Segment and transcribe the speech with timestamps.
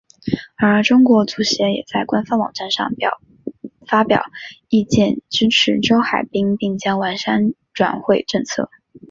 [0.57, 2.91] 而中国足协也在官方网站上
[3.85, 4.23] 发表
[4.67, 8.71] 意见支持周海滨并将完善转会政策。